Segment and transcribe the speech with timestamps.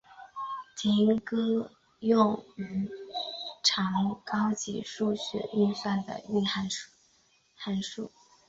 [0.75, 1.69] 提供
[1.99, 2.89] 用于
[3.61, 6.67] 常用高级数学运算的运算
[7.55, 8.11] 函数。